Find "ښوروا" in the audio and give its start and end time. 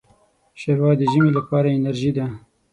0.59-0.91